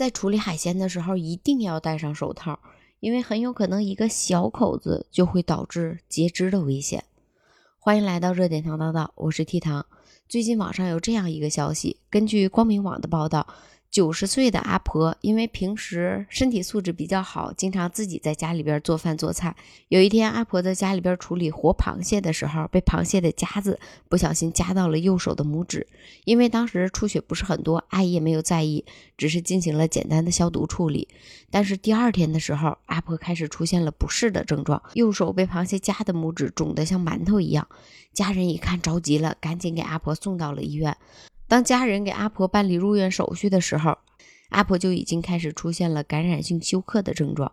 [0.00, 2.58] 在处理海鲜的时候一定要戴上手套，
[3.00, 7.04] 因为很有可能一个小口子就会导致截肢的危险。
[7.78, 9.84] 欢迎来到热点糖叨叨，我是 T 糖。
[10.26, 13.46] 最近网上有这样一个消息，根据光明网的报道。
[13.90, 19.56] 九十岁的阿婆，因为平时身体素质比较好，经常自己在家里边做饭做菜。
[19.88, 25.88] 有一天，阿婆在家里边处理活螃蟹的时候，被螃蟹的夹子不小心夹到了右手的拇指。
[26.24, 28.84] 因为当时出血不是很多，阿姨也没有在意，
[29.18, 31.08] 只是进行了简单的消毒处理。
[31.50, 37.66] 但是第二天的时候，阿婆开始出现了不适的症状，右手被螃蟹夹的拇指肿得像馒头一样。
[38.12, 40.96] 家人一看着急了，赶紧给阿婆送到了医院。
[41.50, 43.98] 当家人给阿婆办理入院手续的时候，
[44.50, 47.50] 阿婆就已经开始出现了感染性休克的症状。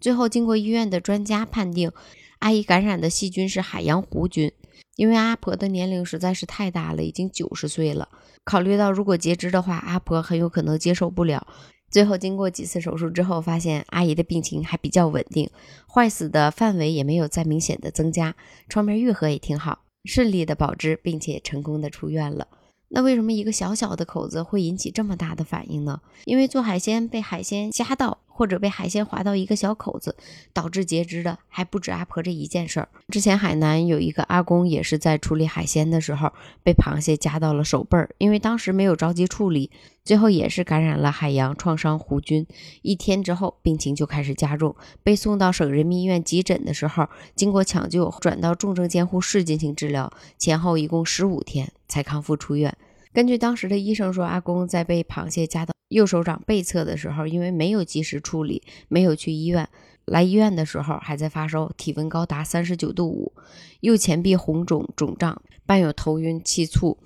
[0.00, 1.92] 最后，经过医院的专家判定，
[2.38, 4.50] 阿姨感染的细菌是海洋弧菌。
[4.96, 8.08] 因为阿婆的年龄实在是太大了，已经九十岁了。
[8.44, 11.46] 考虑到如果截肢的话，阿婆很有可能接受不了。
[11.90, 15.50] 最后，经过几次手术之后，发现阿姨的病情还比较稳定，
[15.86, 18.34] 坏死的范围也没有再明显的增加，
[18.70, 22.48] 创面愈合也挺好，顺利的保肢，并且成功的出院了。
[22.88, 26.00] 那为什么一个小小的口子会引起这么大的反应呢？
[26.24, 30.16] 因为做海鲜被海鲜夹到，或者被海鲜划到一个小口子，
[30.52, 32.88] 导致截肢的还不止阿婆这一件事儿。
[33.08, 36.32] 之前海南有一个阿公也是在处理海鲜的时候
[36.64, 39.70] 被螃蟹夹到了手背儿，因为当时没有着急处理，
[40.04, 42.44] 最后也是感染了海洋创伤弧菌。
[42.82, 44.74] 一天之后病情就开始加重，
[45.04, 52.76] 被送到省人民医院急诊的时候，经过抢救转到重症监护室进行治疗，前后一共十五天才康复出院。
[53.12, 59.68] 根据当时的医生说，阿公在被螃蟹夹到右手掌背侧的时候，因为没有及时处理，没有去医院。
[60.04, 63.32] 来医院的时候还在发烧，体温高达三十九度五，
[63.80, 66.98] 右前臂红肿肿胀，伴有头晕气促。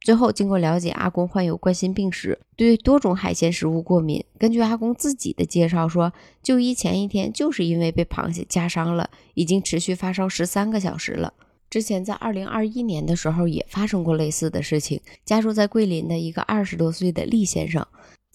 [0.00, 4.24] 最后经过了解，阿公患有冠心病史，对多种海鲜食物过敏。
[4.38, 11.34] 根据阿公自己的介绍说，就医前一天就是因为被螃蟹夹伤了，已经持续发烧十三个小时了。
[11.68, 14.98] 之前在二零二一年的时候也发生过类似的事情。
[15.26, 17.86] 家住在桂林的一个二十多岁的厉先生，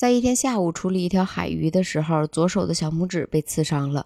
[0.04, 4.06] 在一天下午处理一条海鱼的时候，左手的小拇指被刺伤了。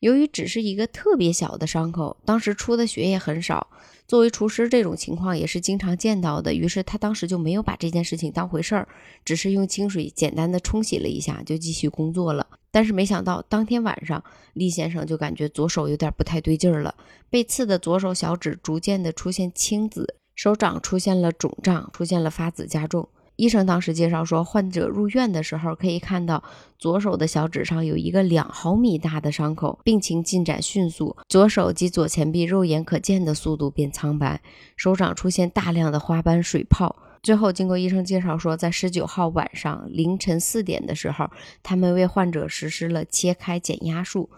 [0.00, 3.68] 由于只是一个特别小的伤口，当时出的血也很少。
[4.06, 6.52] 作为厨师，这种情况也是经常见到的。
[6.52, 8.86] 于是他当时就没有把这件事情当回事儿，
[9.24, 12.46] 只是用清水简单的冲洗了一下，就继续工作了。
[12.70, 16.94] 但是没想到，当天晚上，厉先生就感觉左手有点不太对劲儿了。
[17.30, 23.08] 被刺的左手小指逐渐的出现青紫，手掌出现了肿胀，出现了发紫加重。
[23.40, 26.42] 医生当时介绍说，患者入院的时候可以看到
[26.78, 34.42] 左手的小指上有一个两毫米大的伤口，病情进展迅速，左手及左前臂肉眼可见的速度变苍白，
[34.76, 36.94] 手掌出现大量的花斑水泡。
[37.22, 41.30] 最后，经过医生介绍说，在十九号晚上凌晨四点的时候，
[41.62, 44.28] 他们为患者实施了切开减压术，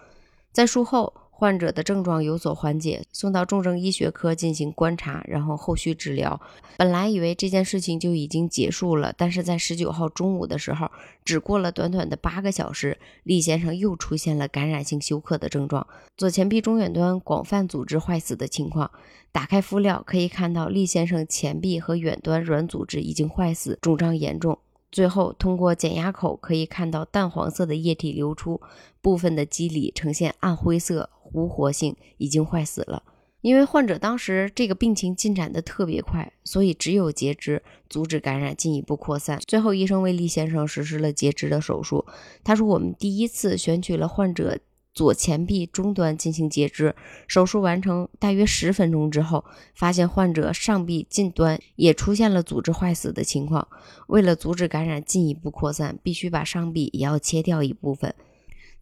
[0.52, 1.12] 在术后。
[1.34, 6.40] 患者的症状有所缓解，送到重症医学科进行观察，然后后续治疗。
[6.76, 10.88] 本来以为这件事情就已经结束了，但是在十九号中午的时候，
[11.24, 15.84] 只过了短短的八个小时，厉先生又出现了感染性休克的症状，
[16.16, 18.90] 左前臂中远端广泛组织坏死的情况。
[19.32, 24.58] 打开敷料可以看到，厉先生前臂和远端软组织已经坏死，肿胀严重。
[24.92, 28.60] 最后，通过减压口可以看到淡黄色的液体流出，
[29.00, 33.02] 部分的肌理呈现暗灰色，无活性，已经坏死了。
[33.40, 39.40] 因为患者当时这个病情进展的特别快，所以只有截肢阻止感染进一步扩散。
[39.46, 42.06] 最后，医生为厉先生实施了截肢的手术。
[42.44, 44.58] 他说：“我们第一次选取了患者。”
[44.94, 46.94] 左前臂中端进行截肢，
[47.26, 49.42] 手术完成大约十分钟之后，
[49.74, 53.66] 发现患者上臂近端也出现了组织坏死的情况。
[54.08, 58.14] 为了阻止感染进一步扩散，必须把上臂也要切掉一部分。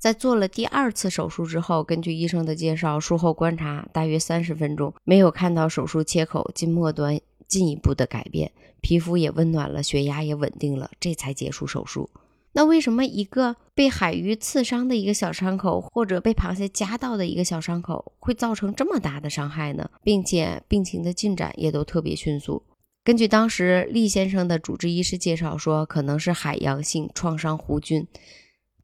[0.01, 8.51] 在做了第二次手术之后，根据医生的介绍，术后观察大约三十分钟，没有看到手术切口近末端进一步的改变，
[8.81, 12.09] 皮肤也温暖了，血压也稳定了，这才结束手术。
[12.53, 19.89] 那为什么一个被海鱼刺伤的一个小伤口，或者被螃蟹夹到的一个小伤口，会造成这么大的伤害呢？
[20.03, 22.63] 并且病情的进展也都特别迅速。
[23.05, 28.07] 根据当时厉先生的主治医师介绍说，可能是海洋性创伤弧菌，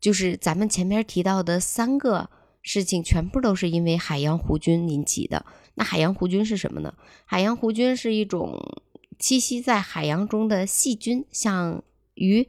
[0.06, 2.30] 就是咱们前面提到的三个
[2.62, 5.44] 事情，全部都是因为海洋弧菌引起的。
[5.74, 6.94] 那海洋弧菌是什么呢？
[7.24, 8.56] 海洋弧菌是一种
[9.18, 11.82] 栖息在海洋中的细菌，像
[12.14, 12.46] 鱼。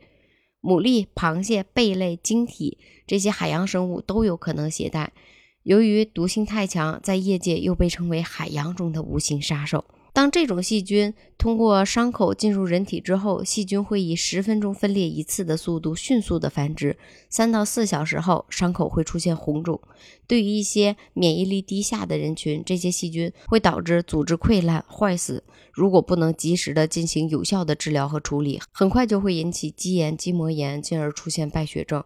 [0.62, 2.78] 牡蛎、螃蟹、贝类、晶体
[3.08, 5.14] 这些海洋生物都有可能携带。
[5.64, 9.84] 由于毒性太强，在业界又被称为海洋中的无形杀手。
[10.18, 16.98] 当这种细菌通过伤口进入人体之后，细菌会以十分钟分裂一次的速度迅速的繁殖。
[17.30, 19.80] 三到四小时后，伤口会出现红肿。
[20.26, 25.44] 对于一些免疫力低下的人群，这些细菌会导致组织溃烂、坏死。
[25.72, 32.04] 如果不能及时的进行有效的治疗和处理，很快就会引起肌炎、筋膜炎，进而出现败血症。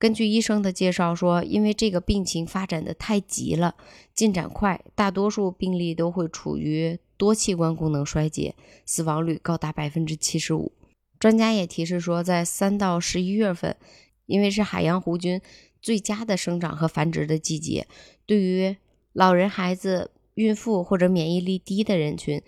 [0.00, 3.76] 根据医生的介绍说，因为这个病情发展的太急了，
[4.12, 8.54] 进展快，大多数病例都会处于多器官功能衰竭，
[8.84, 10.72] 死亡率高达百分之七十五。
[11.18, 13.76] 专家也提示说，在三到十一月份，
[14.26, 15.40] 因为是海洋弧菌
[15.80, 17.86] 最佳的生长和繁殖的季节，
[18.26, 18.76] 对于
[19.12, 22.42] 老人、孩子、孕妇或者免疫力低的人群，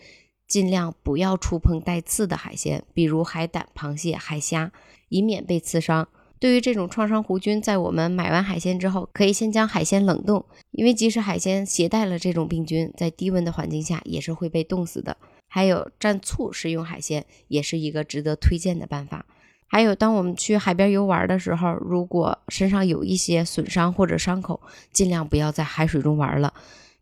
[0.48, 4.72] 尽量不要触碰带刺的海鲜，比如海胆、螃蟹、海虾，
[5.08, 6.08] 以免被刺伤。
[6.40, 15.16] 对于这种创伤弧菌，在我们买完海鲜之后，可以先将海鲜冷冻，因为即使海鲜携带了这种病菌，在低温的环境下也是会被冻死的。
[15.48, 19.24] 还有蘸醋食用海鲜，也是一个值得推荐的办法。
[19.66, 24.60] 还有，当我们去海边游玩的时候，如果身上有一些损伤或者伤口，
[24.92, 26.52] 尽量不要在海水中玩了，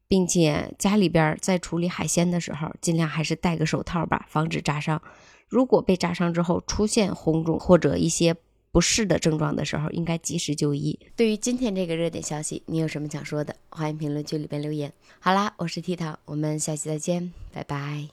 [0.07, 5.03] 并且家里边在处理海鲜的时候，尽量还是戴个手套吧，防止扎伤。
[5.49, 8.37] 如果被扎伤之后出现红肿或者一些。
[8.73, 10.99] 不适的症状的时候，应该及时就医。
[11.15, 13.55] 对于今天这个热点消息，你有什么想说的？
[13.69, 14.91] 欢迎评论区里边留言。
[15.21, 18.09] 好啦，我是 T 糖，我们下期再见，拜拜。